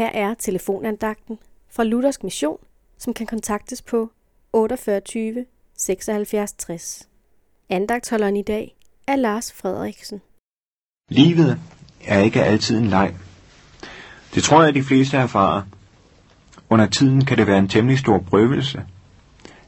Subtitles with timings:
[0.00, 1.38] Her er telefonandagten
[1.70, 2.58] fra Luthersk Mission,
[2.98, 4.10] som kan kontaktes på
[4.52, 5.44] 48
[5.76, 7.08] 76 60.
[7.68, 8.76] Andagtholderen i dag
[9.06, 10.20] er Lars Frederiksen.
[11.08, 11.60] Livet
[12.04, 13.14] er ikke altid en leg.
[14.34, 15.62] Det tror jeg, de fleste erfarer.
[16.70, 18.84] Under tiden kan det være en temmelig stor prøvelse.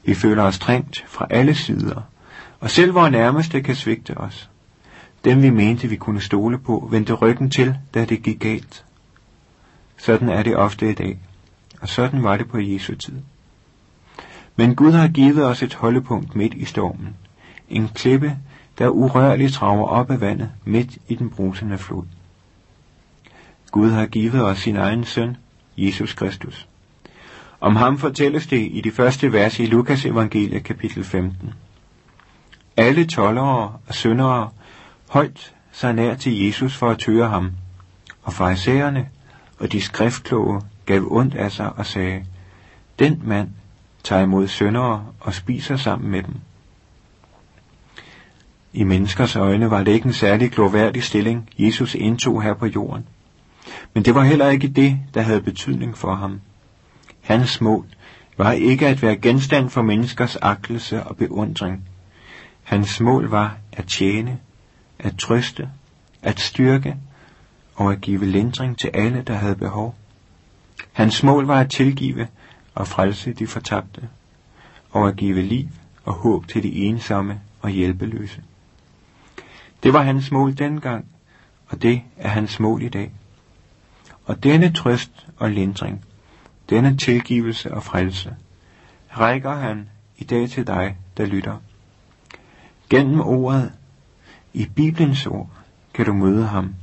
[0.04, 2.02] Vi føler os trængt fra alle sider,
[2.60, 4.50] og selv vores nærmeste kan svigte os.
[5.24, 8.84] Dem vi mente, vi kunne stole på, vendte ryggen til, da det gik galt.
[10.02, 11.18] Sådan er det ofte i dag,
[11.80, 13.20] og sådan var det på Jesu tid.
[14.56, 17.16] Men Gud har givet os et holdepunkt midt i stormen.
[17.68, 18.36] En klippe,
[18.78, 22.04] der urørligt traver op af vandet midt i den brusende flod.
[23.70, 25.36] Gud har givet os sin egen søn,
[25.76, 26.68] Jesus Kristus.
[27.60, 31.54] Om ham fortælles det i de første vers i Lukas evangelie kapitel 15.
[32.76, 34.50] Alle tollere og syndere
[35.08, 37.52] holdt sig nær til Jesus for at tøre ham,
[38.22, 39.08] og farisæerne
[39.58, 42.24] og de skriftkloge gav ondt af sig og sagde,
[42.98, 43.48] Den mand
[44.04, 46.34] tager imod syndere og spiser sammen med dem.
[48.72, 53.06] I menneskers øjne var det ikke en særlig gloværdig stilling, Jesus indtog her på jorden.
[53.94, 56.40] Men det var heller ikke det, der havde betydning for ham.
[57.20, 57.86] Hans mål
[58.38, 61.88] var ikke at være genstand for menneskers agtelse og beundring.
[62.62, 64.38] Hans mål var at tjene,
[64.98, 65.68] at trøste,
[66.22, 66.96] at styrke
[67.74, 69.94] og at give lindring til alle, der havde behov.
[70.92, 72.28] Hans mål var at tilgive
[72.74, 74.08] og frelse de fortabte,
[74.90, 75.68] og at give liv
[76.04, 78.42] og håb til de ensomme og hjælpeløse.
[79.82, 81.06] Det var hans mål dengang,
[81.68, 83.12] og det er hans mål i dag.
[84.24, 86.04] Og denne trøst og lindring,
[86.70, 88.36] denne tilgivelse og frelse,
[89.18, 91.56] rækker han i dag til dig, der lytter.
[92.90, 93.72] Gennem ordet,
[94.52, 95.50] i Bibelens ord,
[95.94, 96.74] kan du møde ham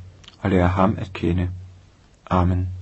[0.41, 1.49] og lære ham at kende.
[2.29, 2.78] Amen.